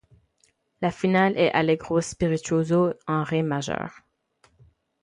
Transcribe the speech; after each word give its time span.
Le 0.81 0.89
finale 0.89 1.37
est 1.37 1.51
Allegro 1.51 2.01
Spirituoso 2.01 2.95
en 3.07 3.21
ré 3.23 3.43
majeur. 3.43 3.99